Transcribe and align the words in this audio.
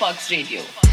Fox 0.00 0.30
Radio. 0.30 0.89